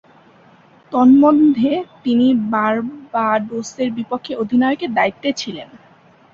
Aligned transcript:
তন্মধ্যে, 0.91 1.71
তিনি 2.03 2.27
বার্বাডোসের 2.53 3.89
বিপক্ষে 3.97 4.33
অধিনায়কের 4.35 4.91
দায়িত্বে 4.93 5.29
ছিলেন। 5.33 5.69